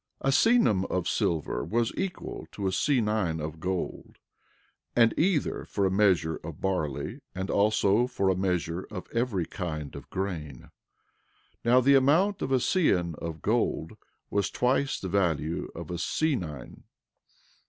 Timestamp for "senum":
0.81-0.85